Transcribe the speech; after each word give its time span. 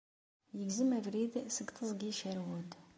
Yegzem 0.57 0.91
abrid 0.97 1.33
seg 1.55 1.67
Teẓgi 1.71 2.11
Sherwood. 2.19 2.71